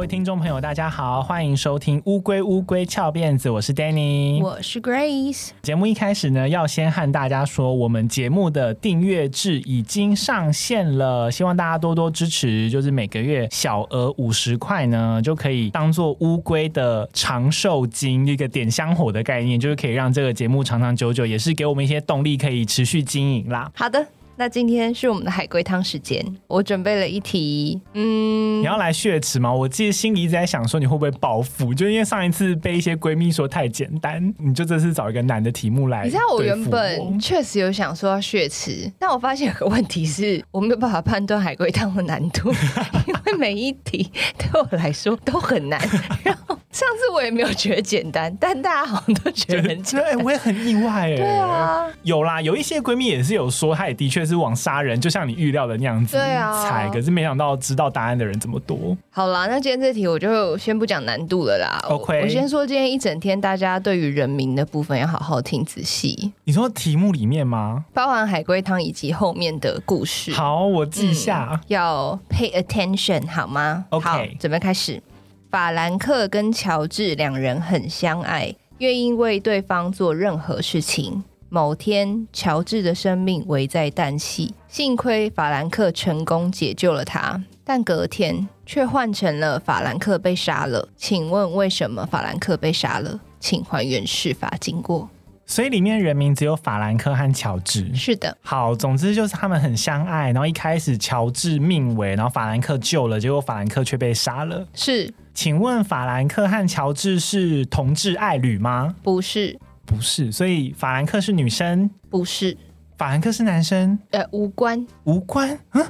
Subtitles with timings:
[0.00, 5.50] 位听众朋友，大家好，欢迎收听《乌龟乌龟翘辫子》，我是 Danny，我是 Grace。
[5.60, 12.70] 节目一开始呢，要先和大家说，我们节目的订阅制已经上线了，希望大家多多支持。
[12.70, 23.70] 就是每个月小额五十块呢，就可以当做乌龟的长寿金，一个点香火的概念，就是可以让这个节目长长久久，也是给我们一些动力，可以持续经营啦。
[23.74, 24.06] 好的。
[24.40, 29.52] 那今天是我们的海龟汤时间，我准备了一题，嗯，你要来血池吗？
[29.52, 36.04] 我自己心里一直在想说你会不会报复，就因为上一次被一些闺蜜说太简单，你就这次找一个难的题目来。
[36.04, 42.50] 你知道我原本确实有想说要血池，但我发现有个问题是我没有办法判断海龟汤的难度，
[43.06, 45.78] 因为每一题对我来说都很难。
[46.24, 50.16] 然后上次我也没有觉得简单，但大家好像都觉得很简单。
[50.16, 51.16] 对，我也很意外哎。
[51.16, 56.16] 对啊，有啦，有一些闺蜜也是有说，她也的确是往杀人，就像你预料的那样子。
[56.16, 58.96] 对啊，猜，可是没想到知道答案的人这么多。
[59.10, 61.80] 好啦，那今天这题我就先不讲难度了啦。
[61.88, 66.32] OK，我，我先说今天一整天大家对于人名的部分要好好听仔细。
[66.44, 67.84] 你说题目里面吗？
[67.92, 70.30] 包含海龟汤以及后面的故事。
[70.32, 71.48] 好，我记下。
[71.50, 75.02] 嗯，要 pay attention 好吗？OK，好，准备开始。
[75.50, 81.24] 法兰克跟乔治两人很相爱，愿意为对方做任何事情。
[81.48, 90.88] 某天，乔治的生命危在旦夕，幸亏法兰克成功解救了他，但隔天却换成了法兰克被杀了。
[90.96, 93.18] 请问为什么法兰克被杀了？
[93.40, 95.08] 请还原事发经过。
[95.50, 97.92] 所以里面人名只有法兰克和乔治。
[97.92, 100.30] 是的，好，总之就是他们很相爱。
[100.30, 104.64] 然后一开始乔治命危，然后法兰克救了，结果法兰克却被杀了。
[104.72, 105.12] 是。
[105.34, 108.94] 请问法兰克和乔治是同志爱侣吗？
[109.02, 110.30] 不是，不是。
[110.30, 111.90] 所以法兰克是女生？
[112.08, 112.56] 不是。
[112.96, 113.98] 法兰克是男生？
[114.12, 115.58] 呃，无关，无关。
[115.72, 115.84] 嗯，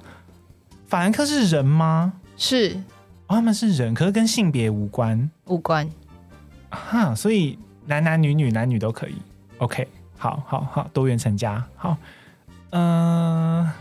[0.87, 2.15] 法兰克是人吗？
[2.35, 2.75] 是。
[3.27, 5.31] 哦，他们是人，可是跟性别无关。
[5.45, 5.87] 无关。
[6.71, 9.17] 哈，所以男男女女，男女都可以。
[9.61, 9.89] OK，
[10.19, 11.65] 好，好，好，多元成家。
[11.77, 11.97] 好，
[12.71, 13.73] 嗯、呃。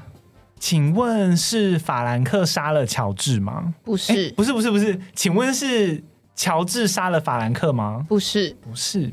[0.62, 3.74] 请问是法兰克杀了乔治吗？
[3.82, 5.00] 不是，不是，不是，不是。
[5.16, 6.04] 请问是
[6.36, 8.06] 乔治杀了法兰克吗？
[8.10, 9.10] 不是，不是。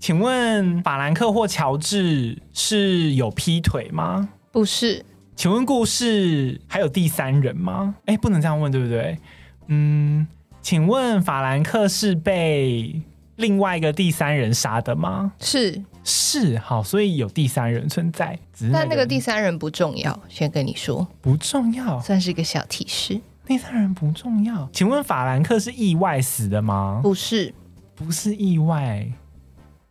[0.00, 4.30] 请问法兰克或乔治是有劈腿吗？
[4.50, 5.04] 不是。
[5.36, 7.94] 请问故事还有第三人吗？
[8.06, 9.18] 哎，不能这样问，对不对？
[9.66, 10.26] 嗯，
[10.62, 13.02] 请问法兰克是被
[13.36, 15.32] 另外一个第三人杀的吗？
[15.38, 15.84] 是。
[16.08, 23.20] 是，好，所以有第三人存在，那但那个第三人不重要，先跟你说不重要，算是一个小提示。
[23.44, 27.00] 第三人不重要，请问法兰克是意外死的吗？
[27.02, 27.54] 不是，
[27.94, 29.06] 不是意外，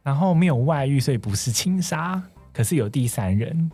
[0.02, 3.72] 然后没有外遇，所以不是轻杀，可是有第三人。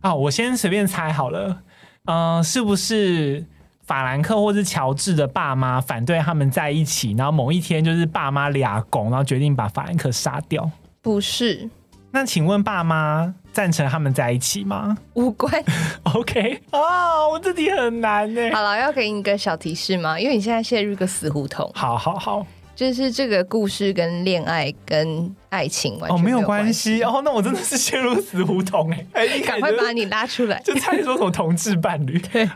[0.00, 1.62] 啊，我先随便猜好了，
[2.06, 3.46] 嗯、呃，是不是
[3.84, 10.68] 法兰克或是乔治的爸妈反对他们在一起，然后某一天就是爸妈俩拱，然后决定把法兰克杀掉？
[11.02, 11.68] 不是，
[12.12, 14.96] 那请问爸妈赞成他们在一起吗？
[15.14, 15.52] 无关。
[16.14, 18.40] OK 啊，我这题很难呢。
[18.52, 20.18] 好了，要给你一个小提示吗？
[20.18, 21.68] 因为你现在陷入一个死胡同。
[21.74, 22.46] 好好好，
[22.76, 27.20] 就是这个故事跟恋爱跟爱情完全哦没有关系哦。
[27.24, 29.06] 那我真的是陷入死胡同哎！
[29.14, 32.16] 哎，你赶快把你拉出来， 就猜说什么同志伴侣？
[32.32, 32.48] 对，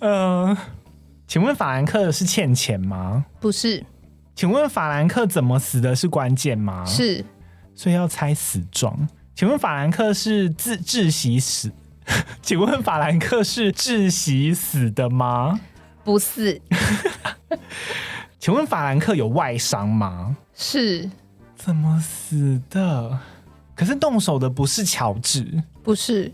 [0.00, 0.58] 嗯、呃，
[1.26, 3.26] 请问法兰克是欠钱吗？
[3.40, 3.84] 不是。
[4.34, 6.82] 请问法兰克怎么死的是关键吗？
[6.86, 7.22] 是。
[7.74, 9.08] 所以要猜死状。
[9.34, 11.72] 请问法兰克是自窒息死？
[12.42, 15.58] 请问法兰克是窒息死的吗？
[16.04, 16.60] 不是。
[18.38, 20.36] 请问法兰克有外伤吗？
[20.54, 21.10] 是。
[21.56, 23.18] 怎么死的？
[23.74, 26.30] 可是动手的不是乔治，不是。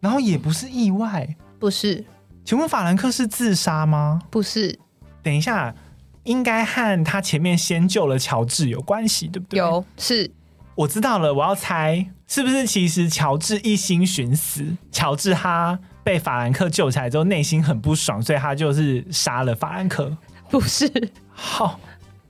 [0.00, 2.04] 然后也不是意外，不是。
[2.44, 4.22] 请问法兰克是自杀吗？
[4.30, 4.78] 不是。
[5.22, 5.74] 等一下，
[6.22, 9.58] 应该和他前面先救了乔治有关系，对不对？
[9.58, 10.30] 有，是。
[10.78, 20.16] 我知道了，我要猜是不是其实乔治一心寻死，乔治他被法兰克救起来之后内心很不爽，所以他就是杀了法兰克。
[20.48, 20.88] 不是，
[21.32, 21.80] 好，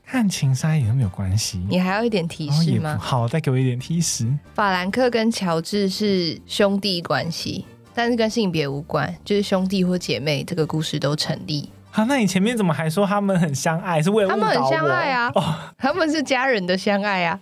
[0.06, 1.60] 和情杀一点都没有关系。
[1.68, 2.96] 你还要一点提示吗？
[2.98, 4.26] 好，再给我一点提示。
[4.54, 11.68] 法兰克跟乔治是兄弟关系，但是跟性别无关，就是兄弟或姐妹，这个故事都成立。
[11.90, 14.00] 好，那你前面怎么还说他们很相爱？
[14.00, 14.30] 是为了？
[14.30, 15.32] 他们很相爱啊！
[15.34, 17.40] 哦， 他们是家人的相爱啊！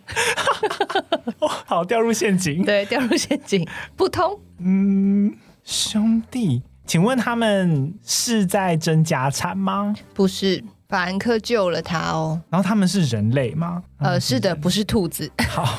[1.41, 2.65] 哦，好，掉入陷阱。
[2.65, 4.39] 对，掉入陷阱，不通。
[4.59, 5.35] 嗯，
[5.65, 9.95] 兄弟，请问他们是在争家产吗？
[10.15, 12.41] 不是，法兰克救了他哦。
[12.49, 13.83] 然后他们是人类吗？
[13.99, 15.31] 呃，是的，不是兔子。
[15.51, 15.79] 好，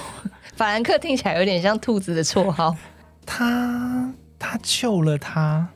[0.56, 2.76] 法兰克听起来有点像兔子的绰号。
[3.26, 5.68] 他他救了他。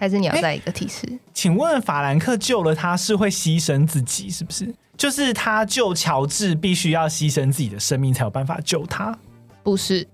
[0.00, 1.06] 还是你要再一个提示？
[1.34, 4.74] 请问法兰克救了他是会牺牲自己，是不是？
[4.96, 9.16] 就是他救乔治必须要牺牲自己的生命才有办法救他？
[9.62, 10.08] 不是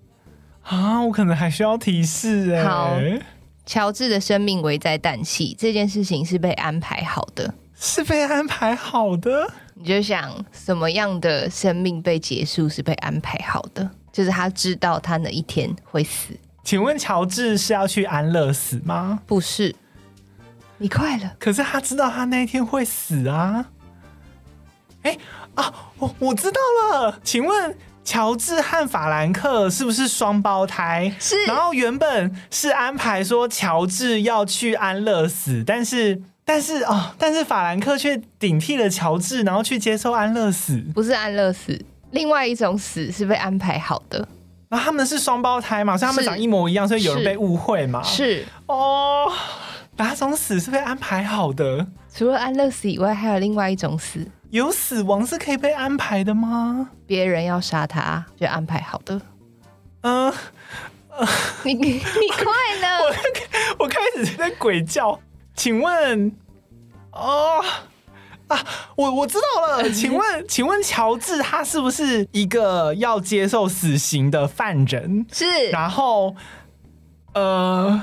[0.63, 2.65] 啊，我可能还需要提示哎。
[2.65, 2.97] 好，
[3.65, 9.49] 乔治的生命危在旦夕，这件事情是被安排好的，是被安排好的。
[9.75, 13.89] 你就想什么样的生命被结束是被安排好的？
[14.13, 16.35] 就是他知道他哪一天会死。
[16.67, 19.21] 请问乔治是要去安乐死吗？
[19.25, 19.73] 不是，
[20.79, 21.33] 你快了。
[21.39, 23.67] 可是他知道他那一天会死啊！
[25.03, 25.17] 哎
[25.55, 26.61] 啊，我我知道
[26.91, 27.21] 了。
[27.23, 31.15] 请问乔治和法兰克是不是双胞胎？
[31.21, 31.45] 是。
[31.45, 40.83] 然后原本是安排说乔治要去安乐死，但是但是哦，但是法兰克却顶替了乔治，然后去接受安乐死。
[40.93, 41.81] 不是安乐死，
[42.11, 44.27] 另外一种死是被安排好的。
[44.69, 48.03] 然后他们是双胞胎嘛，所以他们长一模一样，所以有人被误会嘛。
[48.03, 49.33] 是哦，
[49.97, 51.87] 哪种死是被安排好的？
[52.13, 54.27] 除了安乐死以外，还有另外一种死。
[54.51, 56.89] 有死亡是可以被安排的吗？
[57.07, 59.21] 别人要杀他，就安排好的。
[60.03, 60.33] 嗯、
[61.11, 61.29] 呃，
[61.65, 62.45] 你你快
[62.81, 63.05] 了，
[63.79, 65.19] 我我开始在鬼叫。
[65.55, 66.33] 请问，
[67.13, 67.65] 哦。
[68.49, 68.65] 啊，
[68.97, 75.27] 我我知道了， 请问，请问乔治他是不是一个要接受死刑的犯人？
[75.33, 76.35] 是，然后，
[77.35, 78.03] 呃。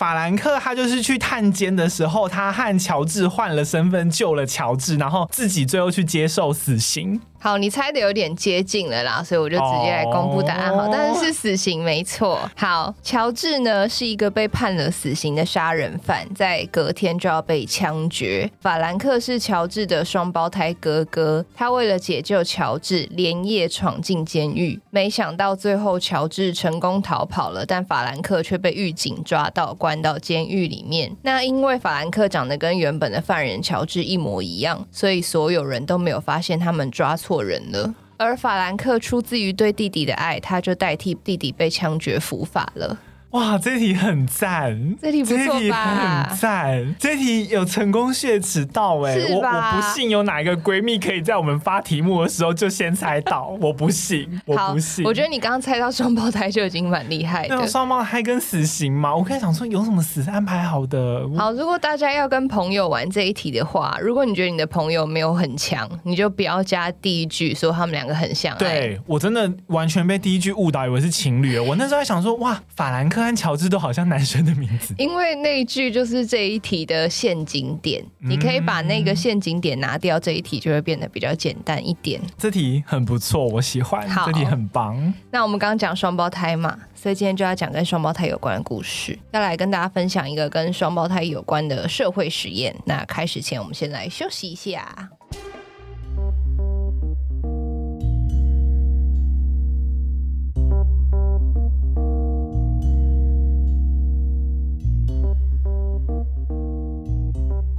[0.00, 7.20] 法兰克他就是去探监的时候，他和乔治换了身份，救了乔治，然后自己最后去接受死刑。
[7.40, 10.76] 好，你猜的有点接近了啦，所以我就直接来公布答案。
[10.76, 12.48] 好，但是是死刑没错。
[12.56, 18.50] 好，乔治呢是一个被判了死刑的杀人犯，在隔天就要被枪决。
[18.60, 29.90] 法兰克是乔治的双胞胎哥哥，他为了解救乔治，连夜闯进监狱，没想到最后乔治成功逃跑了，但法兰克却被狱警抓到关。
[29.90, 31.10] 关到监狱里面。
[31.22, 37.94] 那因为法兰克长得跟原本的犯人乔治一模一样，所以所有人都没有发现他们抓错错人了。
[38.16, 42.98] 而法兰克出自于对弟弟的爱，他就代替弟弟被枪决伏法了。
[43.30, 46.26] 哇，这题很赞，这题不错吧？
[46.28, 49.34] 很赞，这题有成功血迟到哎、欸！
[49.34, 55.04] 我我不信有哪一个闺蜜可以在我们发题目的时候就先猜到， 我不信，我不信。
[55.04, 57.54] 我觉得你刚刚猜到双胞胎就已经蛮厉害的。
[57.54, 61.24] 那双胞胎跟死刑嘛，我可以想说有什么死是安排好的。
[61.38, 68.58] 好，如果大家要跟朋友玩这一题的话，如果你觉得你的朋友没有很强，你就不要加第一句说他们两个很像。
[68.58, 71.56] 对，我真的完全被第一句误导，以为是情侣。
[71.60, 73.19] 我那时候还想说，哇，法兰克。
[73.22, 78.04] 和乔治都好像男生的名字，因为那一句就是这一题的陷阱点。
[78.20, 82.20] 嗯、你可以把那个陷阱点拿掉，这一题就会变得比较简单一点。
[82.36, 84.08] 这题很不错，我喜欢。
[84.08, 85.12] 好，这题很棒。
[85.30, 92.74] 那我们刚刚讲双胞胎嘛，所以今天就要讲跟双胞胎有关的故事，要来跟大家分享一个跟双胞胎有关的社会实验。
[92.84, 95.10] 那开始前，我们先来休息一下。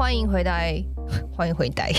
[0.01, 0.83] 欢迎回来，
[1.31, 1.93] 欢迎回来。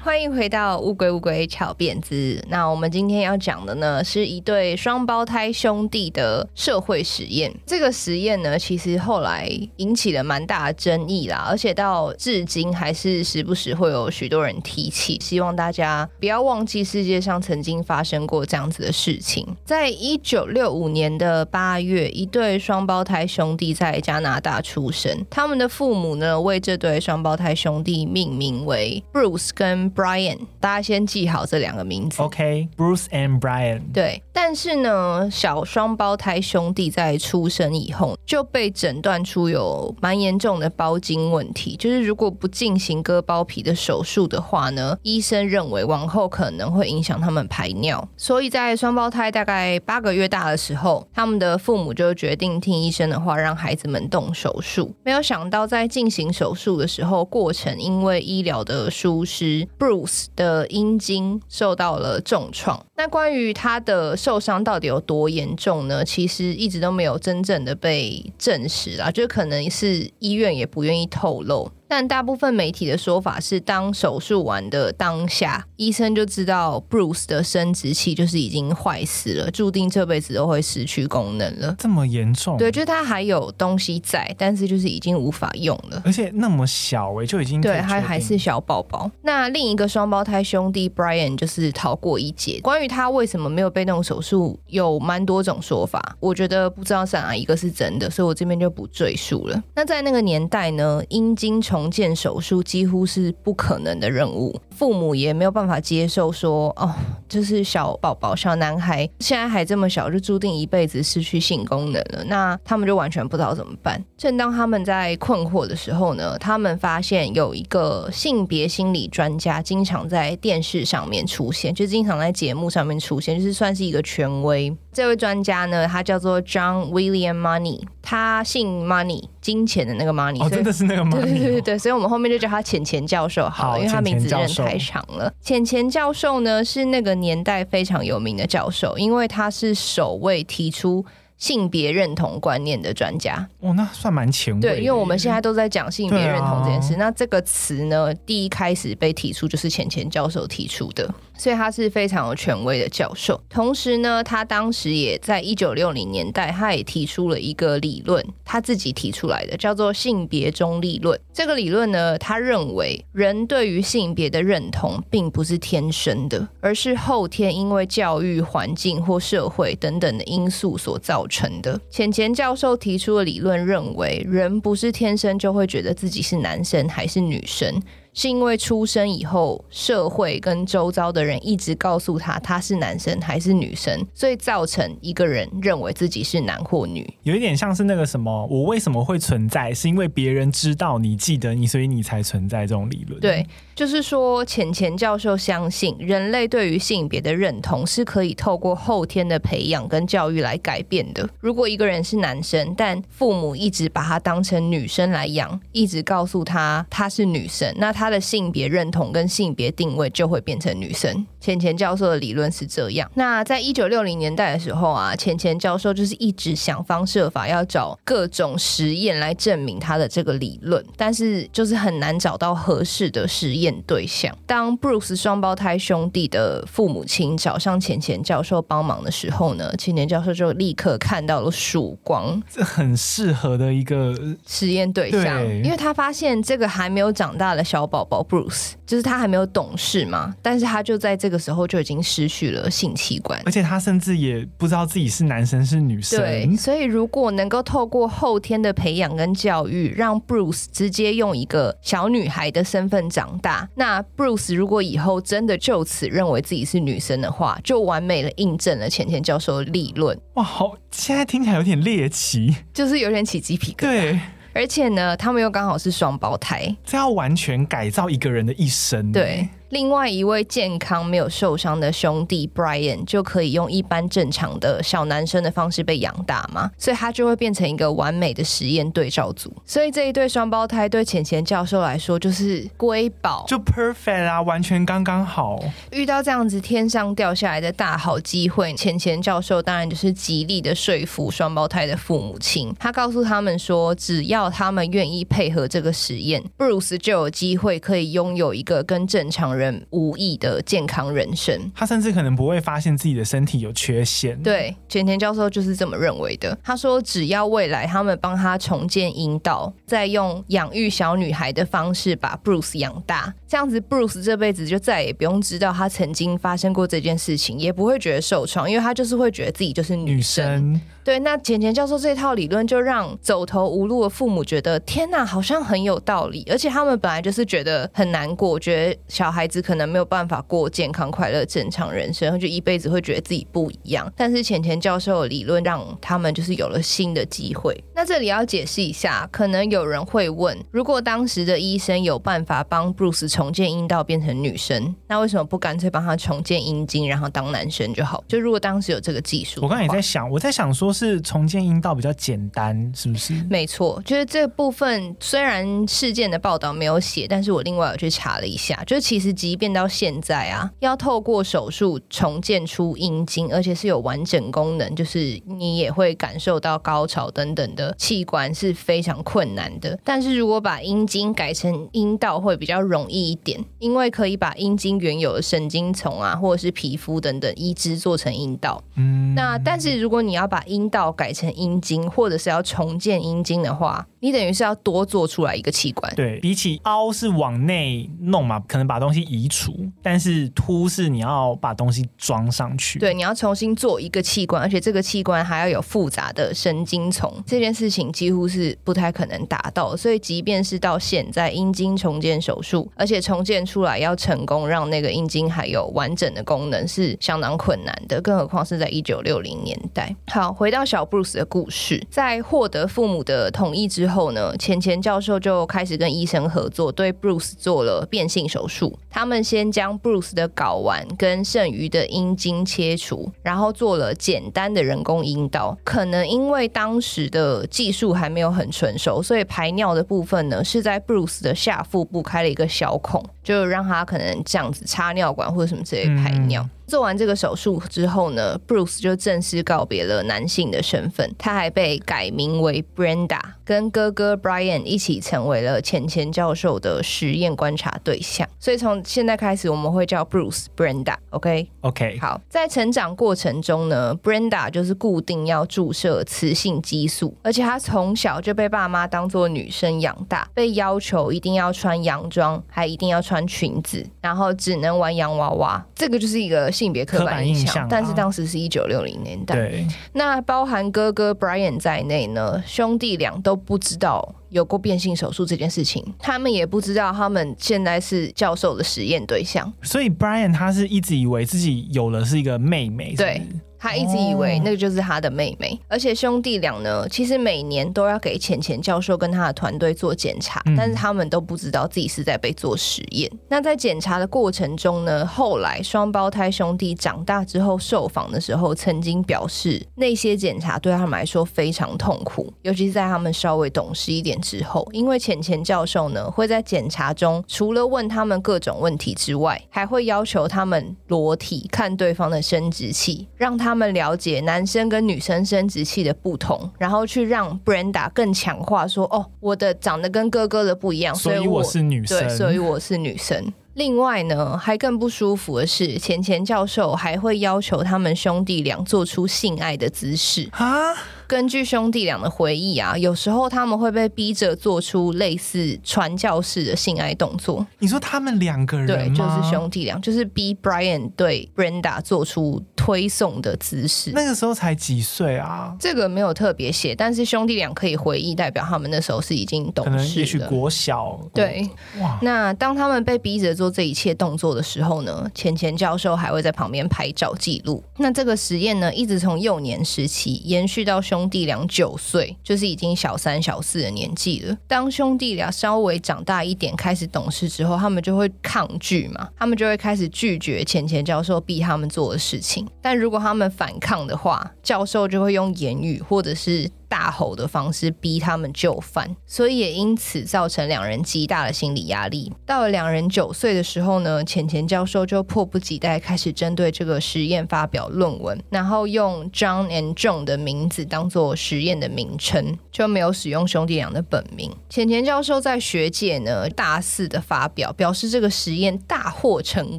[0.00, 2.42] 欢迎回到乌龟乌龟翘辫子。
[2.48, 7.52] 那我们今天要讲的呢，是一对双胞胎兄弟的社会实验。
[7.66, 15.18] 这个实验呢，其实后来引起了蛮大的争议啦，而且到至今还是时不时会有许多人提起。
[15.20, 19.46] 希望大家不要忘记世界上曾经发生过这样子的事情。
[19.64, 25.26] 在一九六五年的八月，一对双胞胎兄弟在加拿大出生。
[25.28, 32.22] 他们的父母呢，为这对双胞胎兄弟命名为 Bruce 跟 Brian，大家先记好这两个名字。
[32.22, 33.80] OK，Bruce and Brian。
[33.92, 48.06] 对，但是呢，小双胞胎兄弟在出生以后就被诊断出有蛮严重的包茎问题，就是如果不进行割包皮的手术的话呢，医生认为往后可能会影响他们排尿。
[48.16, 54.94] 所以在双胞胎大概八个月大的时候，他们的父母就决定听医生的话，让孩子们动手术。
[55.04, 59.66] 没有想到在进行手术的时候，过程因为医疗的疏失。
[59.78, 62.84] Bruce 的阴茎受到了重创。
[62.96, 66.04] 那关于他的受伤到底有多严重呢？
[66.04, 71.70] 其实一直都没有真正的被证实啊，就可能是医院也不愿意透露。
[71.88, 81.74] 但大部分媒体的说法是，当手术完的当下，医生就知道 Bruce 的生殖器就是已经坏死了，注定这辈子都会失去功能了。
[81.78, 82.56] 这么严重？
[82.58, 86.02] 对，就是他还有东西在，但是就是已经无法用了。
[86.04, 89.10] 而且那么小哎、欸，就已经对，还还是小宝宝。
[89.22, 92.60] 那另一个双胞胎兄弟 Brian 就是逃过一劫。
[92.62, 96.16] 关于他为什么没有被动手术，有蛮多种说法。
[96.20, 99.62] 我觉得不知道是哪一个是真的，所以我这边就不赘述了。
[99.74, 106.92] 那在那个年代呢，阴茎从重建手术几乎是不可能的任务，父母也没有办法接受说，哦，
[107.28, 112.24] 就是小宝宝、小男孩现在还这么小，就注定一辈子失去性功能了。
[112.26, 114.04] 那他们就完全不知道怎么办。
[114.16, 124.76] 正当他们在困惑的时候呢，他们发现有一个性别心理专家经常在电视上面出现，就经常在节目上面出现，就是算是一个权威。
[124.98, 135.32] 这位专家呢，他叫做 John William Money，他姓 Money，金钱的那个 Money，哦，真的是那个 Money，对对对对，所以我们后面就叫他浅钱教授好了，好，因为他名字真的太长了。
[135.40, 141.06] 浅钱教授呢，是那个年代非常有名的教授，因为他是首位提出。
[141.38, 144.60] 性别认同观念的专家哦，那算蛮前卫。
[144.60, 151.08] 对，因为我们现在都在讲性别认同这件事，啊、那这个词呢，第一开始被提出就是浅钱教授提出的，
[151.38, 153.40] 所以他是非常有权威的教授。
[153.48, 161.18] 同时呢，他当时也在一九六零年代，他也提出了一个理论，他自己提出来的，叫做性别中立论。
[161.32, 171.38] 这个理论呢，他认为人对于性别的认同并不是天生的，而是后天因为教育环境或社会等等的因素所造成。
[171.62, 177.80] 的钱钱教授提出的理论认为，人不是天生就会觉得自己是男生还是女生。
[178.12, 187.08] 是因为出生以后，社会跟周遭的人一直告诉他他是男生还是女生，所以造成一个人认为自己是男或女。
[187.22, 189.72] 有一点像是那个什么，我为什么会存在？
[189.72, 193.20] 是因为别人知道你记得你，所以你才存在这种理论。
[193.20, 201.28] 对，就是说浅浅教授相信人类对于性别的认同是可以透过后天的培养跟教育来改变的。
[201.40, 208.08] 如果一个人是男生，但父母一直把他当成女生来养，一直告诉他他是女生，那他。
[208.08, 211.26] 的性别认同跟性别定位就会变成女生。
[211.38, 213.06] 浅浅教授的理论是这样。
[213.12, 224.34] 那在一九六零年代的时候啊，浅浅教授就是一直想方设法要找各种实验来证明他的这个理论，但是就是很难找到合适的实验对象。
[224.46, 237.98] 当 Bruce 双胞胎兄弟的父母亲找上浅浅教授帮忙的时候呢，浅浅教授就立刻看到了曙光，这很适合的一个实验对象，对，因为他发现这个还没有长大的小宝。
[237.98, 246.20] 宝宝 Bruce 就是他还没有懂事嘛，但是他就在这个时候就已经失去了性器官，而且他甚至也不知道自己是男生是女生。
[246.20, 260.16] 对，所以如果能够透过后天的培养跟教育，让 Bruce 直接用一个小女孩的身份长大，那 Bruce 如果以后真的就此认为自己是女生的话，就完美的印证了浅浅教授的理论。
[260.34, 263.80] 哇，好，现在听起来有点猎奇，就是有点起鸡皮疙瘩。
[263.80, 264.20] 对。
[264.52, 269.12] 而且呢，他们又刚好是双胞胎，这要完全改造一个人的一生。
[269.12, 269.48] 对。
[269.70, 279.52] 另外一位健康没有受伤的兄弟 Brian 就可以用一般正常的小男生的方式被养大嘛，所以他就会变成一个完美的实验对照组。
[279.66, 285.62] 所以这一对双胞胎对钱钱教授来说就是瑰宝，就 perfect 啊，完全刚刚好。
[285.90, 292.74] 遇到这样子天上掉下来的大好机会，钱钱教授当然就是极力的说服双胞胎的父母亲。
[292.78, 299.57] 他告诉他们说，只要他们愿意配合这个实验，Bruce 就有机会可以拥有一个跟正常人。
[299.58, 304.40] 人无异的健康人生，他甚至可能不会发现自己的身体有缺陷。
[304.42, 306.56] 对，钱钱教授就是这么认为的。
[306.62, 320.68] 他说，只要未来他们帮他重建阴道，再用养育小女孩的方式把 Bruce 养大，这样子 Bruce 这辈子就再也不用知道他曾经发生过这件事情，也不会觉得受创，因为他就是会觉得自己就是女生。
[320.68, 326.46] 女生对，那钱钱教授这套理论就让走投无路的父母觉得，天哪，好像很有道理。
[326.50, 334.12] 而且他们本来就是觉得很难过，觉得小孩子可能没有办法过健康、快乐、正常人生，就一辈子会觉得自己不一样。
[334.14, 337.74] 但是钱钱教授的理论让他们就是有了新的机会。
[337.94, 348.22] 那这里要解释一下，可能有人会问，如果当时的医生有办法帮 Bruce 重建阴道变成女生，那为什么不干脆帮他重建阴茎，然后当男生就好？
[348.28, 350.94] 就如果当时有这个技术，我刚才也在想，我在想说。
[350.98, 353.32] 是重建阴道比较简单，是不是？
[353.48, 369.98] 没错，就是这部分虽然事件的报道没有写，但是我另外有去查了一下，就其实即便到现在啊，要透过手术重建出阴茎，而且是有完整功能，就是你也会感受到高潮等等的器官是非常困难的。
[370.04, 378.82] 但是如果把阴茎改成阴道，会比较容易一点，因为可以把阴茎原有的神经丛啊，或者是皮肤等等移植做成阴道。
[378.96, 386.14] 嗯，那但是如果你要把阴道改成阴茎，或者是要重建阴茎的话，你等于是要多做出来一个器官。
[386.14, 392.98] 对，比起凹是往内弄嘛，可能把东西移除，但是凸是你要把东西装上去。
[392.98, 399.96] 对，你要重新做一个器官，而且这个器官还要有复杂的神经丛，这件事情几乎是不太可能达到。
[399.96, 408.20] 所以，即便是到现在阴茎重建手术，而且重建出来要成功让那个阴茎还有完整的功能，是相当困难的。
[408.20, 410.14] 更何况是在一九六零年代。
[410.26, 418.98] 好，回回到小布鲁斯的故事，在获得父母的同意之后呢，钱钱教授就开始跟医生合作，对 Bruce 做了变性手术。
[419.08, 425.74] 他们先将 Bruce 的睾丸跟剩余的阴茎切除，然后做了简单的人工阴道。
[425.82, 436.62] 可能因为当时的技术还没有很成熟，所以排尿的部分呢，是在 Bruce 的下腹部开了一个小孔，就让他可能这样子插尿管或者什么之类排尿。
[436.62, 448.48] 嗯做完这个手术之后呢，Bruce 就正式告别了男性的身份，他还被改名为 Brenda，跟哥哥 Brian 一起成为了钱钱教授的实验观察对象。
[448.58, 452.16] 所以从现在开始，我们会叫 Bruce Brenda，OK？OK？、Okay?
[452.16, 452.20] Okay.
[452.22, 465.84] 好，在成长过程中呢，Brenda 就是固定要注射雌性激素，而且她从小就被爸妈当做女生养大，被要求一定要穿洋装，还一定要穿裙子，然后只能玩洋娃娃。
[465.94, 466.68] 这个就是一个。
[466.78, 469.56] 性别刻板印象，印象啊、但是当时是一九六零年代。
[469.56, 479.72] 对，那包含哥哥 Brian 在内呢，兄弟俩都不知道有过变性手术这件事情，他们也不知道他们现在是教授的实验对象。
[479.82, 483.42] 所以 Brian 他是一直以为自己有了是一个妹妹，对。
[483.78, 493.30] 他一直以为那个就是他的妹妹，而且兄弟俩呢，其实每年都要给浅钱教授跟他的团队做检查，但是他们都不知道自己是在被做实验。
[493.48, 513.67] 那在检查的过程中呢，后来双胞胎兄弟长大之后受访的时候，曾经表示那些检查对他们来说非常痛苦，尤其是在他们稍微懂事一点之后，因为浅钱教授呢会在检查中除了问他们各种问题之外，还会要求他们裸体看对方的生殖器，让他。
[513.68, 522.18] 他们了解男生跟女生生殖器的不同，然后去让 Brenda 更强化说：“哦，我的长得跟哥哥的不一样，所以我是女生。
[522.18, 530.94] 对，所以我是女生。”另外呢，还更不舒服的是，钱钱教授还会要求他们兄弟俩做出性爱的姿势啊。
[531.28, 537.64] 根据兄弟俩的回忆啊，有时候他们会被逼着做出类似传教士的性爱动作。
[537.78, 544.12] 你说他们两个人对，就是兄弟俩，就是逼 Brian 对 Brenda 做出推送的姿势。
[544.14, 545.76] 那个时候才几岁啊？
[545.78, 551.20] 这个没有特别写，但是兄弟俩可以回忆，代表他们那时候是已经懂事，可能也许国小。
[551.34, 551.68] 对，
[552.00, 552.18] 哇。
[552.22, 557.84] 那当他们被逼着做这一切动作的时候呢，钱钱教授还会在旁边拍照记录。
[557.98, 561.18] 那这个实验呢，一直从幼年时期延续到兄。
[561.18, 564.56] 兄弟俩九岁，就是已经小三小四的年纪了。
[564.68, 572.64] 当兄弟俩稍微长大一点，开始懂事之后，他们就会抗拒嘛，他们就会开始拒绝钱钱教授逼他们做的事情。
[572.80, 576.70] 但如果他们反抗的话，教授就会用言语或者是。
[576.88, 582.32] 大吼的方式逼他们就范，所以也因此造成两人极大的心理压力。
[582.46, 594.50] 到了两人九岁的时候呢，钱钱教授就迫不及待开始针对这个实验发表论文，然后用 John and John 的名字当做实验的名称，就没有使用兄弟俩的本名。
[594.70, 599.78] 钱钱教授在学界呢大肆的发表，表示这个实验大获成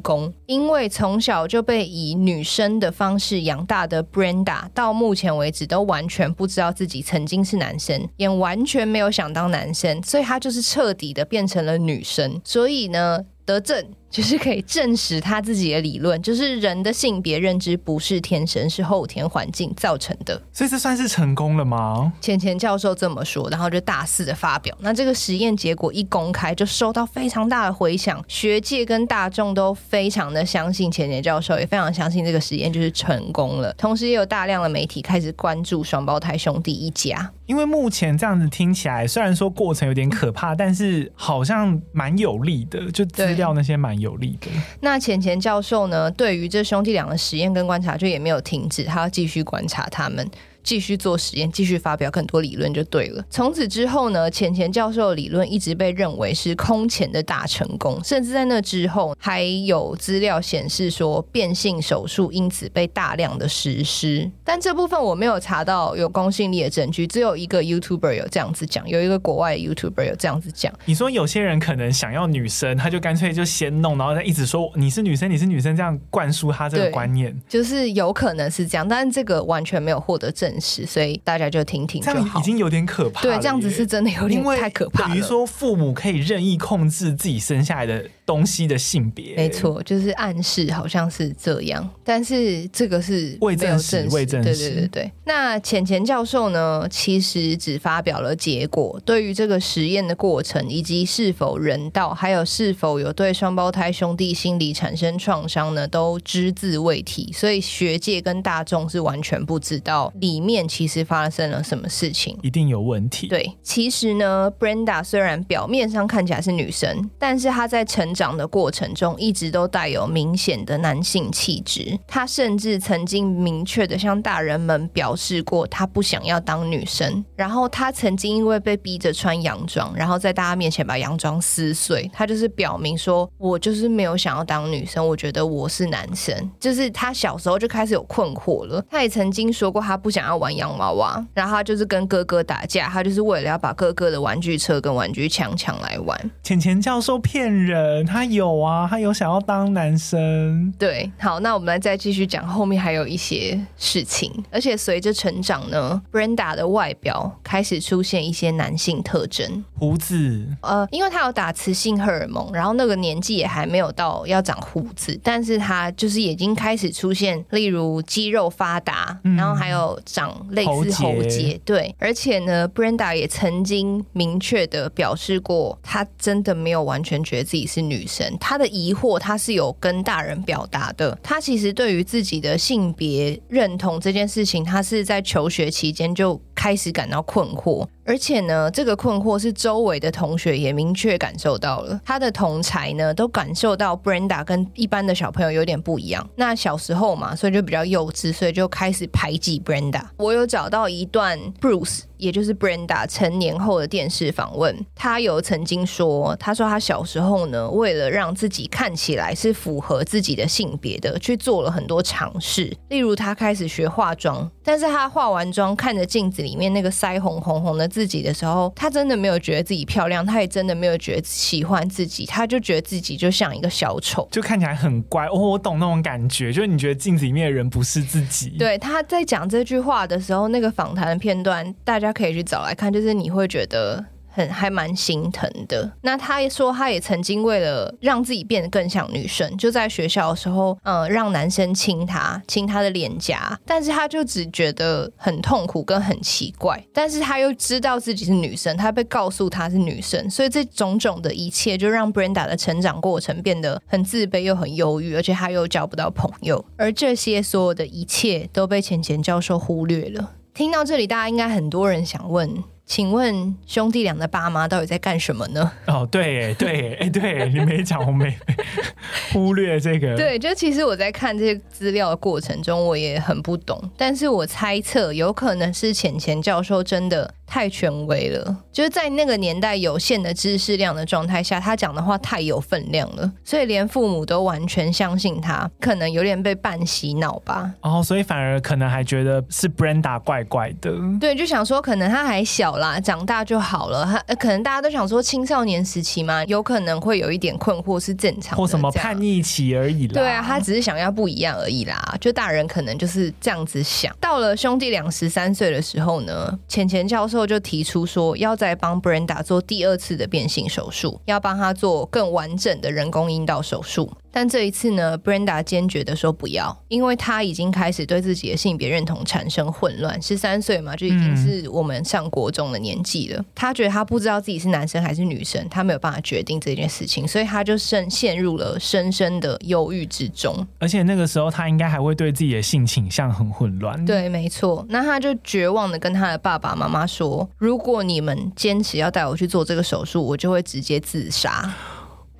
[0.00, 6.99] 功，因为从小就被以女生的方式养大的 Brenda，到目前为止都完全不知道自己。
[7.02, 12.40] 曾经是男生，也完全没有想当男生，所以他就是彻底的变成了女生。
[12.44, 13.84] 所以呢，德正。
[14.10, 20.40] 就是可以证实他自己的理论，就是人的性别认知不是天生，是后天环境造成的。
[20.52, 22.12] 所以这算是成功了吗？
[22.20, 24.76] 钱钱教授这么说，然后就大肆的发表。
[24.80, 33.72] 那这个实验结果一公开，就收到非常大的回响，学界跟大众都非常的相信钱钱教授，也非常相信这个实验就是成功了。
[33.74, 37.30] 同时，也有大量的媒体开始关注双胞胎兄弟一家。
[37.50, 43.90] 因为目前这样子听起来，虽然说过程有点可怕，但是好像蛮有利的，就资料那些蛮。
[44.00, 44.46] 有利的。
[44.80, 46.10] 那钱钱教授呢？
[46.12, 50.26] 对于这兄弟俩的实验跟观察，就也没有停止，他要继续观察他们。
[50.62, 53.24] 继续做实验，继续发表更多理论就对了。
[53.30, 64.30] 从此之后呢，浅钱教授的理论一直被认为是空前的大成功，甚至在那之后还有资料显示说变性手术因此被大量的实施。
[64.44, 70.72] 但这部分我没有查到有公信力的证据，只有一个 YouTuber 有这样子讲，有一个国外的 YouTuber 有这样子讲。
[70.84, 82.14] 你说有些人可能想要女生，他就干脆就先弄，然后再一直说你是女生，你是女生，这样灌输他这个观念，就是有可能是这样，但是这个完全没有获得证实，所以大家就听听就好。
[82.14, 83.22] 这样已经有点可怕了。
[83.22, 85.08] 对，这样子是真的有点太可怕了。
[85.08, 94.54] 等于说父母可以任意控制自己生下来的东西的性别，没错，就是暗示好像是这样，但是这个是未证实，未证实。
[94.54, 95.12] 对对对对。
[95.24, 107.32] 那浅浅教授呢，其实只发表了结果，对于这个实验的过程以及是否人道，还有是否有对双胞胎兄弟心理产生创伤呢，都只字未提。
[107.32, 113.28] 所以学界跟大众是完全不知道里面其实发生了什么事情，一定有问题。
[113.28, 121.98] 对，其实呢，Brenda 虽然表面上看起来是女生，但是她在成长的过程中一直都带有明显的男性气质。
[122.06, 127.24] 她甚至曾经明确的向大人们表示过，她不想要当女生。
[127.36, 132.10] 然后她曾经因为被逼着穿洋装，然后在大家面前把洋装撕碎。
[132.12, 136.50] 她就是表明说，我就是没有想要当女生，我觉得我是男生。
[136.58, 138.84] 就是她小时候就开始有困惑了。
[138.90, 146.30] 她也曾经说过，她不想要玩洋娃娃，然后他就是跟哥哥打架，他就是为了要把哥哥的玩具车跟玩具枪抢来玩。
[146.42, 150.72] 浅浅教授骗人，他有啊，他有想要当男生。
[150.78, 170.19] 对，好，那我们来再继续讲后面还有一些事情，而且随着成长呢，Brenda 的外表开始出现一些男性特征，胡子，呃，因为他有打雌性荷尔蒙，然后那个年纪也还没有到要长胡子，但是他就是已经开始出现，例如肌肉发达，嗯、然后还有长
[170.50, 187.86] 类似喉结，对，而且呢，Brenda 也曾经明确的表示过，她真的没有完全觉得自己是女生，她的疑惑她是有跟大人表达的，她其实对于自己的性别认同这件事情，她是在求学期间就开始感到困惑。
[188.06, 192.00] 而且呢，这个困惑是周围的同学也明确感受到了。
[192.04, 196.28] 他的同才呢，都感受到 Brenda 跟一般的小朋友有点不一样。
[196.34, 200.02] 那小时候嘛，所以就比较幼稚，所以就开始排挤 Brenda。
[200.16, 204.76] 我有找到一段 Bruce，也就是 Brenda 成年后的电视访问。
[204.94, 212.76] 她有曾经说，她说她小时候呢，为了让自己看起来是符合自己的性别的，去做了很多尝试。
[212.88, 225.26] 例如，她开始学化妆，但是她化完妆，看着镜子里面那个腮红红红的自己的时候，她真的没有觉得自己漂亮，她也真的没有觉得喜欢自己，她就觉得自己就像一个小丑，就看起来很乖。
[225.26, 228.50] 哦，我懂那种感觉，就是你觉得镜子里面的人不是自己。
[228.58, 234.04] 对，她在讲这句话的时候，那个访谈的片段，大家可以去找来看，就是你会觉得。
[234.32, 235.90] 很还蛮心疼的。
[236.02, 243.58] 那他也说，他也曾经为了让自己变得更像女生，就在学校的时候，嗯，让男生亲他，亲他的脸颊。
[243.66, 246.80] 但是他就只觉得很痛苦跟很奇怪。
[246.94, 256.64] 但是他又知道自己是女生，他被告诉他是女生，所以这种种的一切就让 Brenda 的成长过程变得很自卑又很忧郁，而且他又交不到朋友。
[256.76, 260.34] 而这些所有的一切都被钱钱教授忽略了。
[260.60, 262.62] 听到这里，大家应该很多人想问。
[262.84, 265.72] 请问兄弟俩的爸妈到底在干什么呢？
[265.86, 268.36] 哦，对对，哎，对你没讲，我没
[269.32, 270.14] 忽略这个。
[270.16, 287.70] 对，就其实我在看这些资料的过程中，我也很不懂，但是我猜测有可能是浅浅教授真的太权威了，就是在那个年代有限的知识量的状态下，他讲的话太有分量了，所以连父母都完全相信他，可能有点被半洗脑吧。
[287.82, 290.90] 哦，所以反而可能还觉得是 Brenda 怪怪的。
[291.20, 292.70] 对，就想说可能他还小。
[292.70, 294.06] 啦，长大就好了。
[294.06, 300.14] 他可能大家都想说青少年时期嘛，有可能会有一点困惑是正常的，或什么叛逆期而已啦。
[300.14, 302.16] 对啊，他只是想要不一样而已啦。
[302.20, 304.14] 就大人可能就是这样子想。
[304.20, 314.10] 到了兄弟俩十三岁的时候呢，钱钱教授就提出说，要在帮 Brenda 做第二次的变性手术，要帮她做更完整的人工阴道手术。
[314.32, 320.20] 但这一次呢，Brenda 坚决的说不要，因为她已经开始对自己的性别认同产生混乱。
[320.22, 323.44] 十三岁嘛，就已经是我们上国中的年纪了。
[323.54, 330.54] 她、嗯、觉得她不知道自己是男生还是女生，她没有办法决定这件事情，所以她就深陷入了深深的忧郁之中。
[330.78, 334.04] 而且那个时候，她应该还会对自己的性倾向很混乱。
[334.04, 334.84] 对，没错。
[334.88, 341.74] 那她就绝望的跟她的爸爸妈妈说：“如果你们坚持要带我去做这个手术，我就会直接自杀。”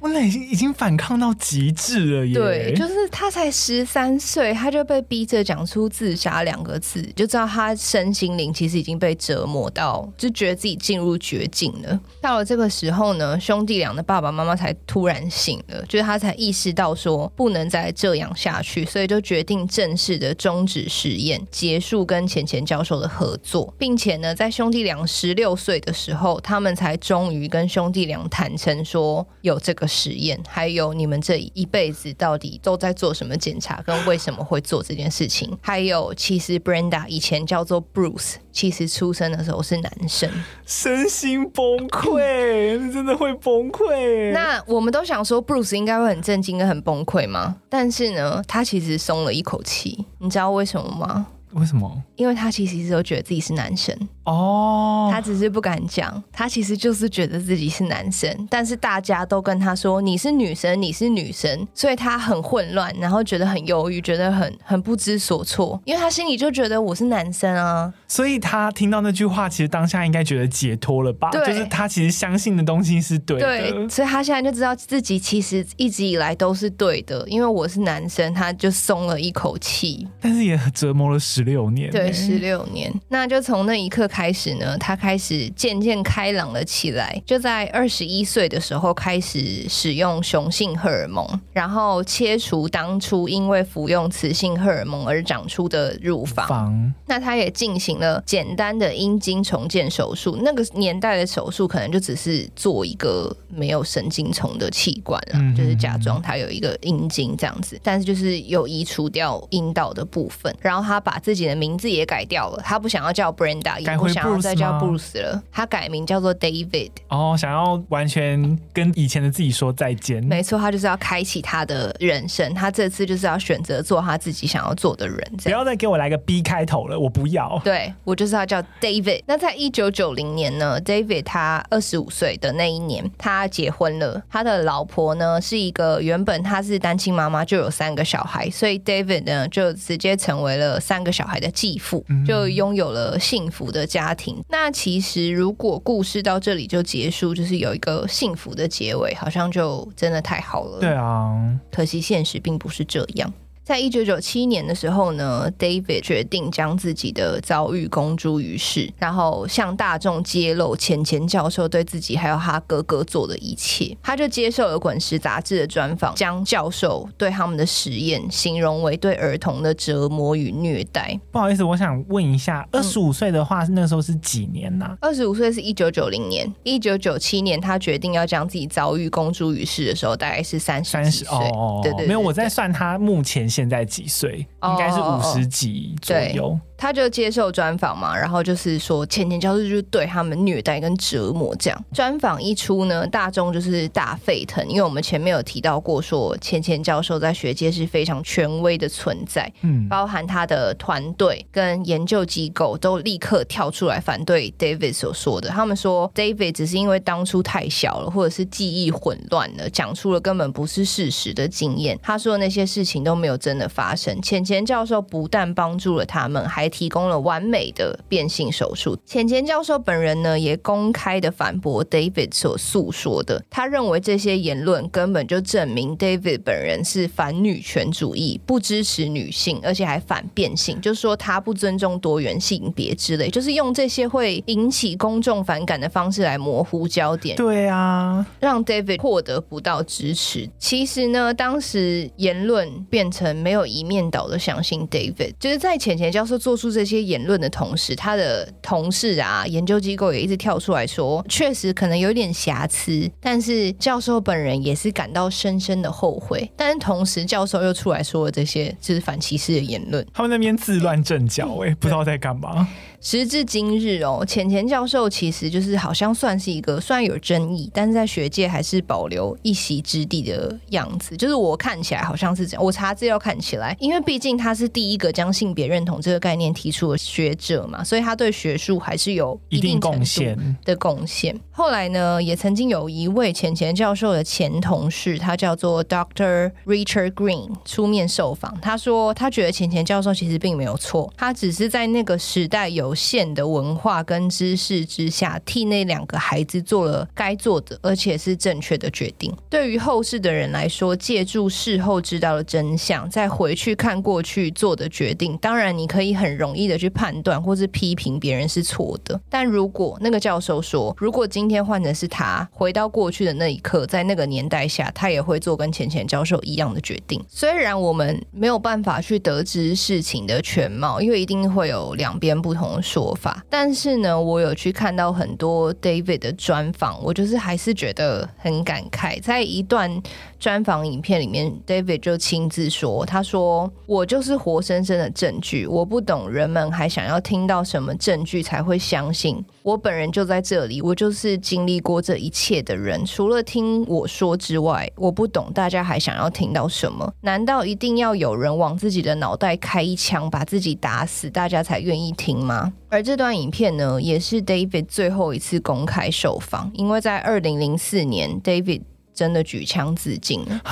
[0.00, 2.32] 我那已经已经反抗到极致了耶！
[2.32, 12.00] 对，就是他才十三岁，他就被逼着讲出自杀两个字，就知道他身心灵其实已经被折磨到，就觉得自己进入绝境了。
[12.18, 29.89] 到了这个时候呢，兄弟俩的爸爸妈妈才突然醒了，就是他才意识到说不能再这样下去，所以就决定正式的终止实验，结束跟钱钱教授的合作，并且呢，在兄弟俩十六岁的时候，他们才终于跟兄弟俩坦诚说有这个。
[29.90, 35.50] 实验，还有你们这一辈子到底都在做什么检查，跟为什么会做这件事情？
[35.60, 40.30] 还有，其实 Brenda 以前叫做 Bruce，其实出生的时候是男生，
[40.64, 44.32] 身心崩溃，真的会崩溃。
[44.32, 47.56] 那我们都想说 Bruce 应该会很震惊跟很崩溃吗？
[47.68, 51.26] 但是呢，他其实松了一口气，你知道为什么吗？
[51.54, 52.00] 为什么？
[52.14, 53.92] 因为他其实一直都觉得自己是男生
[54.24, 55.12] 哦，oh.
[55.12, 71.30] 他只是不敢讲，他其实就是觉得自己是男生，但是大家都跟他说你是女生，你是女生，所以他很混乱，然后觉得很犹豫，觉得很很不知所措，因为他心里就觉得我是男生啊，所以他听到那句话，其实当下应该觉得解脱了吧？
[71.30, 87.22] 对，就是他其实相信的东西是对的，对，所以他现在就知道自己其实一直以来都是对的，因为我是男生，他就松了一口气，但是也折磨了十六年，对，十六年，那就从那一刻开始呢，他开始渐渐开朗了起来。
[87.24, 96.48] 就在二十一岁的时候，开始使用雄性荷尔蒙，然后切除当初因为服用雌性荷尔蒙而长出的乳房。
[96.48, 100.38] 房那他也进行了简单的阴茎重建手术。
[100.42, 110.54] 那个年代的手术可能就只是做一个没有神经丛的器官了，嗯、就是假装他有一个阴茎这样子，但是就是有移除掉阴道的部分。
[110.60, 116.90] 然后他把自己的名字也改掉了，他不想要叫 Brenda，也不想要再叫 Bruce 了，他改名叫做 David。
[117.08, 120.22] 哦，想要完全跟以前的自己说再见。
[120.24, 125.18] 没错，他就是要开启他的人生，他这次就是要选择做他自己想要做的人。
[125.42, 127.60] 不要再给我来个 B 开头了，我不要。
[127.64, 129.22] 对，我就是要叫 David。
[129.26, 134.22] 那在一九九零年呢，David 他二十五岁的那一年，他结婚了。
[134.30, 142.04] 他的老婆呢是一个原本他是单亲妈妈，就有三个小孩，所以 David 呢就直接成为了三个小孩的继父。
[142.26, 144.40] 就拥有了幸福的家庭。
[144.48, 150.78] 那其实如果故事到这里就结束，就是有一个幸福的结尾，好像就真的太好了。
[150.78, 153.32] 对啊，可惜现实并不是这样。
[153.70, 163.96] 在一九九七年的时候呢，David 决定将自己的遭遇公诸于世，然后向大众揭露钱钱教授对自己还有他哥哥做的一切。
[164.02, 171.16] 他就接受了《滚石》杂志的专访，将教授对他们的实验形容为对儿童的折磨与虐待。
[171.30, 174.98] 不好意思，我想问一下，二十五岁的话，那时候是几年呢？
[175.00, 181.38] 二十五岁是一九九零年，一九九七年他决定要将自己遭遇公诸于世的时候，大概是三十岁。
[181.52, 183.48] 哦，对，对对，没有，我在算他目前。
[183.59, 184.46] 现在几岁？
[184.62, 186.58] 应该是五十几左右。
[186.80, 186.90] Oh, oh, oh.
[186.90, 191.84] 他就接受专访嘛，然后就是说钱钱教授就是对他们虐待跟折磨这样。
[191.92, 205.50] 专访一出呢，大众就是大沸腾，因为我们前面有提到过，说钱钱教授在学界是非常权威的存在，嗯，包含他的团队跟研究机构都立刻跳出来反对 David 所说的。
[205.50, 211.98] 他们说 David 只是因为当初太小了，或者是记忆混乱了，讲出了根本不是事实的经验。
[212.02, 214.20] 他说的那些事情都没有真的发生。
[214.22, 218.96] 钱钱教授不但帮助了他们，还提供了完美的变性手术。
[219.04, 223.44] 浅钱教授本人呢，也公开的反驳 David 所诉说的。
[223.50, 237.36] 他认为这些言论根本就证明 David 本人是反女权主义，不支持女性，而且还反变性，就是说他不尊重多元性别之类，就是用这些会引起公众反感的方式来模糊焦点。
[237.36, 240.48] 对啊，让 David 获得不到支持。
[240.58, 256.50] 其实呢，当时言论变成没有一面倒的相信 David，就是在浅钱教授做出这些言论的同时，他的同事啊，研究机构也一直跳出来说，确实可能有点瑕疵，但是教授本人也是感到深深的后悔。
[256.54, 262.68] 但是同时，教授又出来说了这些就是反歧视的言论，他们那边自乱阵脚，哎，不知道在干嘛。
[263.00, 271.16] 时至今日哦，钱钱教授其实就是好像算是一个虽然有争议，但是在学界还是保留一席之地的样子。
[271.16, 276.50] 就是我看起来好像是这样，我查资料看起来，因为毕竟他是第一个将性别认同这个概念。
[276.60, 281.34] 提出的学者嘛，所以他对学术还是有一定贡献的贡献。
[281.50, 299.32] 后来呢，也曾经有一位钱钱教授的前同事，他叫做 Doctor Richard Green 出面受访，他说他觉得钱钱教授其实并没有错，他只是在那个时代有有限的文化跟知识之下，替那两个孩子做了该做的，而且是正确的决定。
[299.48, 309.20] 对于后世的人来说，借助事后知道的真相，再回去看过去做的决定，当然你可以很容易的去判断或是批评别人是错的。
[309.28, 317.24] 但如果那个教授说，如果今天换成是他，回到过去的那一刻，在那个年代下，他也会做跟浅浅教授一样的决定。
[317.28, 323.44] 虽然我们没有办法去得知事情的全貌，因为一定会有两边不同说法。
[323.48, 329.20] 但是呢，我有去看到很多 David 的专访，我就是还是觉得很感慨。
[329.20, 330.02] 在一段
[330.38, 339.44] 专访影片里面，David 就亲自说：“他说我就是活生生的证据，我不懂人们还想要听到什么证据才会相信。
[339.62, 343.04] 我本人就在这里，我就是经历过这一切的人。
[343.04, 347.12] 除了听我说之外，我不懂大家还想要听到什么？
[347.20, 358.82] 难道一定要有人往自己的脑袋开一枪，把自己打死，大家才愿意听吗？”而这段影片呢，也是 David 最后一次公开受访，因为在二零零四年，David。
[359.12, 360.62] 真的举枪自尽了。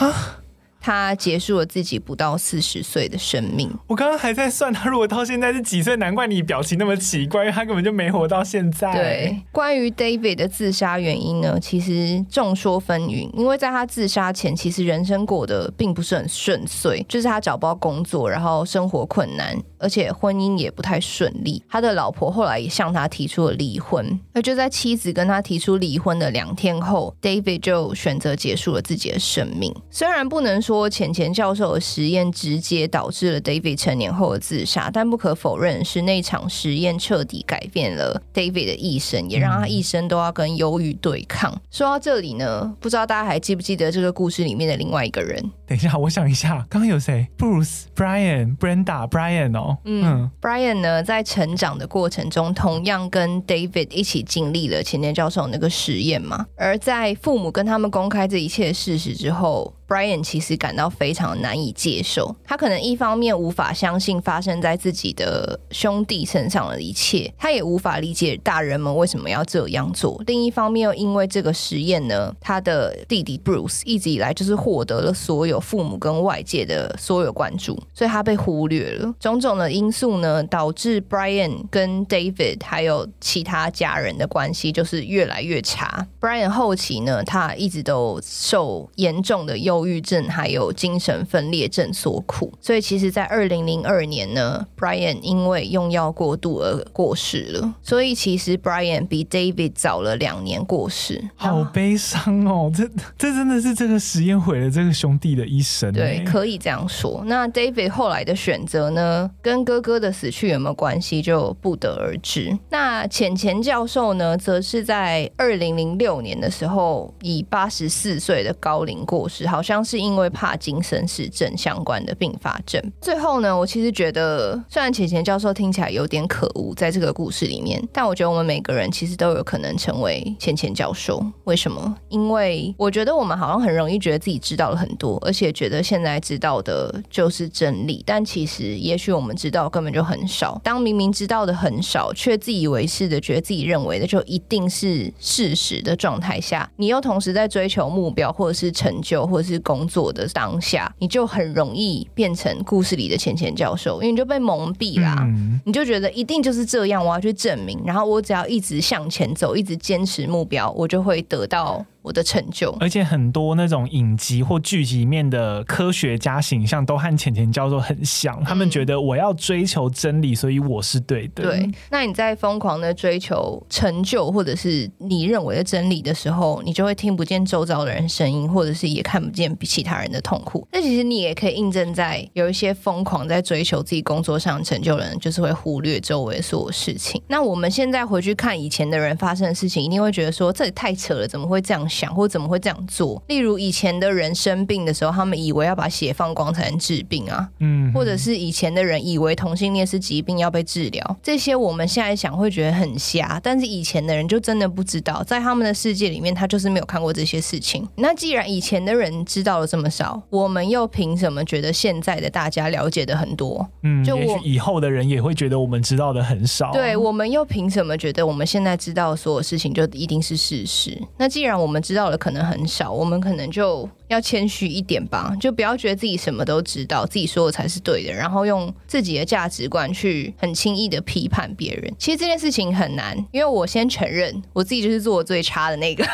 [0.80, 3.68] 他结束了自己不到四十岁的生命。
[3.88, 8.92] 我刚刚还在算他如果到现在是几岁，难怪你表情那么奇怪，因为他根本就没活到现在。
[8.92, 13.28] 对，关于 David 的自杀原因呢，其实众说纷纭。
[13.34, 21.62] 因为在他自杀前，其实人生过得并不是很顺遂，就是他找不到工作，然后生活困难，而且婚姻也不太顺利。
[21.68, 29.74] 他的老婆后来也向他提出了离婚，而就在妻子跟他提出离婚的两天后，David 就选择结束了自己的生命。
[29.90, 30.88] 虽然不能说。
[30.88, 41.52] 浅钱钱教授的实验直接导致了 David 成年后的自杀，但不可否认是那场实验彻底改变了 David 的一生，也让他一生都要跟忧郁对抗。
[41.72, 45.42] 说到这里呢，不知道大家还记不记得这个故事里面的另外一个人？
[45.66, 56.46] 等一下，我想一下，刚刚有谁？Bruce、Brian、Brenda、Brian 哦，嗯，嗯，Brian 呢，在成长的过程中，同样跟 David 一起经历了前田教授那个实验嘛。
[56.56, 70.22] 而在父母跟他们公开这一切事实之后，Brian 其实感到非常难以接受，他可能一方面无法相信发生在自己的兄弟身上的一切，他也无法理解大人们为什么要这样做。
[70.26, 79.14] 另一方面又因为这个实验呢，他的弟弟 Bruce 一直以来就是获得了所有父母跟外界的所有关注，所以他被忽略了。
[79.18, 86.06] 种种的因素呢，导致 Brian 跟 David 还有其他家人的关系就是越来越差。
[86.20, 89.77] Brian 后期呢，他一直都受严重的忧。
[89.78, 97.74] 忧郁症还有精神分裂症所苦，所以其实，在二零零二年呢，Brian 因为用药过度而过世了。
[97.80, 102.72] 所以其实 Brian 比 David 早了两年过世，好悲伤哦！
[102.74, 105.92] 这这真的是这个实验毁了这个兄弟的一生。
[105.92, 107.22] 对，可以这样说。
[107.26, 112.58] 那 David 后来的选择呢，跟哥哥的死去有没有关系，就不得而知。
[112.70, 119.46] 那浅钱教授呢，则是在二零零六年的时候，以八十四岁的高龄过世。
[119.46, 119.62] 好。
[119.68, 122.82] 像是因为帕金森氏症相关的并发症。
[123.02, 131.22] 最后呢，我其实觉得，虽然钱钱教授听起来有点可恶，在这个故事里面，但我觉得我们每个人其实都有可能成为钱钱教授。
[131.44, 131.94] 为什么？
[132.08, 138.02] 因为我觉得我们好像很容易觉得自己知道了很多，而且觉得现在知道的就是真理。
[138.06, 140.58] 但其实，也许我们知道根本就很少。
[140.64, 161.84] 当明明知道的很少，却自以为是的觉得自己认为的就一定是事实的状态下，你又同时在追求目标，或者是成就，或者是工作的当下，你就很容易变成故事里的钱钱教授，因为你就被蒙蔽啦，嗯，你就觉得一定就是这样，我要去证明，然后我只要一直向前走，一直坚持目标，我就会得到。
[162.08, 168.44] 我的成就，而且很多那种影集或剧集里面的科学家形象都和浅浅教授很像，嗯。
[168.46, 171.42] 他们觉得我要追求真理，所以我是对的。
[171.42, 180.66] 对，那你在疯狂的追求成就，或者是你认为的真理的时候，你就会听不见周遭的人声音，或者是也看不见比其他人的痛苦。
[180.72, 187.22] 那其实你也可以印证在有一些疯狂在追求自己工作上成就的人，就是会忽略周围所有事情。
[187.28, 191.86] 那我们现在回去看以前的人发生的事情，一定会觉得说这也太扯了，怎么会这样？
[191.98, 193.20] 想，或怎么会这样做。
[193.26, 207.86] 例如以前的人生病的时候，他们以为要把血放光才能治病啊，嗯，或者是以前的人以为同性恋是疾病要被治疗，这些我们现在想会觉得很瞎，但是以前的人就真的不知道，在他们的世界里面，他就是没有看过这些事情。
[207.96, 213.66] 那既然以前的人知道了这么少，我们又凭什么觉得现在的大家了解的很多？
[213.82, 216.72] 嗯，就我以后的人也会觉得我们知道的很少。
[216.72, 221.00] 对，我们又凭什么觉得我们现在知道所有事情就一定是事实？
[221.16, 231.90] 那既然我们知道的可能很少，我们可能就要谦虚一点吧，就不要觉得自己什么都知道，自己说的才是对的，然后用自己的价值观去很轻易的批判别人。
[231.98, 236.06] 其实这件事情很难，因为我先承认我自己就是做的最差的那个。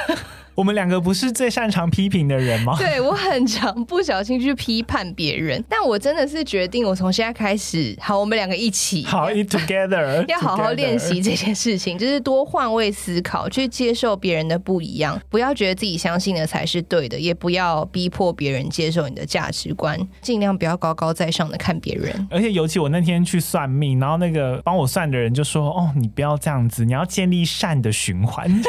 [0.54, 2.74] 我们两个不是最擅长批评的人吗？
[2.78, 22.28] 对，我很常不小心去批判别人，但我真的是决定，我从现在开始，好，我们两个一起，好，eat together， 要好好练习这件事情，就是多换位思考，去接受别人的不一样，不要觉得自己相信的才是对的，也不要逼迫别人接受你的价值观，尽量不要高高在上的看别人。
[22.30, 28.48] 而且尤其我那天去算命，然后那个帮我算的人就说：“哦，你不要这样子，你要建立善的循环。”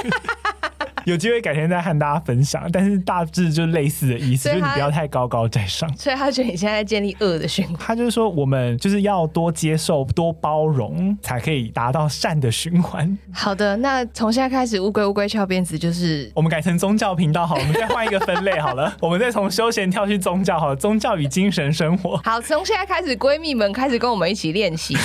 [1.05, 5.91] 有机会改天再和大家分享，但是大致就类似的意思，就是你不要太高高在上。
[5.97, 7.75] 所以他觉得你现在在建立恶的循环。
[7.77, 13.17] 他就是说，我们就是要多接受、多包容，才可以达到善的循环。
[13.31, 22.17] 好的，那从现在开始，乌龟乌龟翘辫子就是我们改成宗教频道好了，我们再换一个分类好了， 我们再从休闲跳去宗教好了，宗教与精神生活。
[22.23, 24.97] 好，从现在开始，闺蜜们开始跟我们一起练习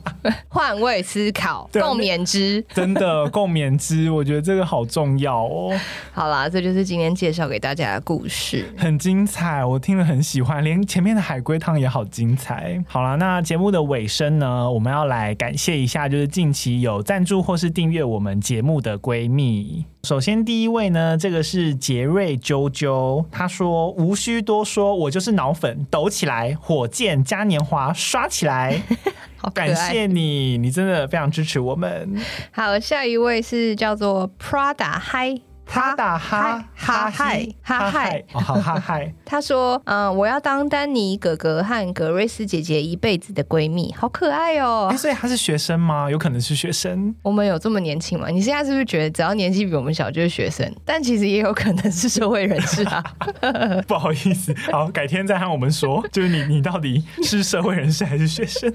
[0.48, 2.62] 换位思考，共勉之。
[2.74, 5.37] 真的共勉之，我觉得这个好重要。
[5.44, 5.78] 哦，
[6.12, 12.82] 好啦，这就是今天介绍给大家的故事，很精彩，我听了很喜欢，连前面的海龟汤也好精彩。
[12.86, 19.84] 好啦，那节目的尾声呢，我们要来感谢一下，就是近期有赞助或是订阅我们节目的闺蜜。
[20.04, 28.80] 首先第一位呢，这个是杰瑞啾啾，他说无需多说，我就是脑粉，抖起来，火箭嘉年华刷起来。
[29.36, 32.16] 好，感谢你，你真的非常支持我们。
[32.52, 35.47] 好，下一位是叫做 Prada Hi。
[35.70, 39.12] 哈打哈哈嗨哈嗨，好哈嗨。
[39.24, 46.10] 他说：“嗯，我要当丹尼哥哥和格瑞斯姐姐一辈子的闺蜜，好可爱哦。”所以他是学生吗？
[46.10, 47.14] 有可能是学生。
[47.22, 48.28] 我们有这么年轻吗？
[48.28, 50.74] 你现在是不是觉得只要年纪比我们小就是学生？
[50.86, 53.04] 但其实也有可能是社会人士啊。
[53.86, 58.72] 不好意思，好，改天再和我们说， 就是你你到底是社会人士还是学生？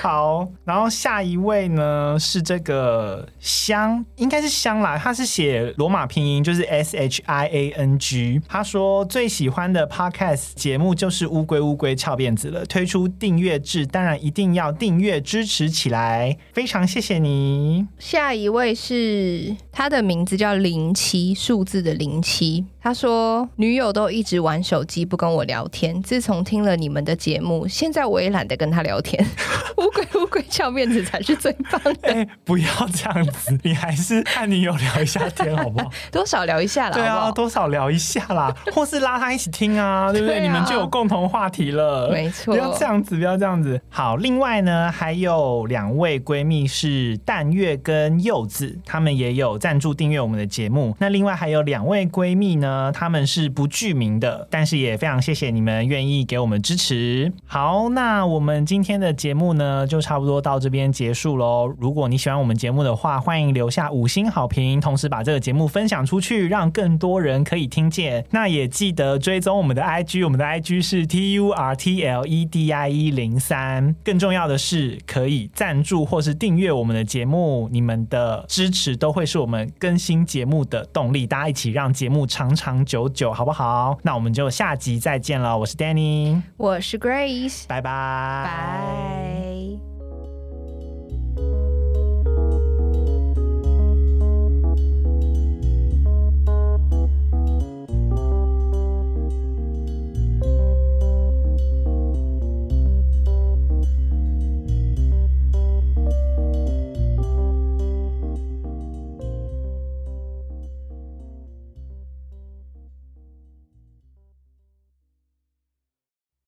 [0.00, 6.29] 好，然后下一位呢是这个香，应该是香啦，他是写罗马拼音。
[6.44, 17.86] 就是 S H I A N G，他说最喜欢的 Podcast 节目就是乌龟乌龟翘辫子了，推出订阅制，当然一定要订阅支持起来，非常谢谢你。
[17.98, 22.66] 下一位是他的名字叫零七，数字的零七。
[22.82, 26.02] 他说：“女友都一直玩手机，不跟我聊天。
[26.02, 29.22] 自从听了你们的节目，现在我也懒得跟他聊天。
[29.76, 32.12] 乌龟乌龟翘辫子才是最棒的。
[32.12, 35.90] 欸， 不要这样子，你还是和女友聊一下天好不好？
[36.10, 40.40] 多少聊一下啦，对啊，多少聊一下啦，或是拉他一起听啊，对不对？
[40.40, 42.10] 你们就有共同话题了。
[42.10, 43.80] 没错，不要这样子，不要这样子。
[43.88, 50.96] 好，另外呢，还有两位闺蜜是淡月跟柚子，她们也有赞助订阅我们的节目。
[50.98, 57.32] 那另外还有两位闺蜜呢，他们是不具名的，但是也非常谢谢你们愿意给我们支持。
[57.46, 61.66] 好，那我们今天的节目呢，就差不多到这边结束喽。
[61.78, 68.24] 如果你喜欢我们节目的话，欢迎留下五星好评，同时把这个节目分享出去，让更多人可以听见。
[68.30, 73.94] 那也记得追踪我们的 IG，我们的 IG 是 T U R T L E D I 一零三。
[74.04, 81.26] 更重要的是，可以赞助或是订阅我们的节目，你们的支持都会是我们更新节目的动力。
[81.26, 83.96] 大家一起让节目长长久久，好不好？
[84.02, 85.56] 那我们就下集再见了。
[85.56, 89.89] 我是 Danny，我是 Grace，拜拜，拜。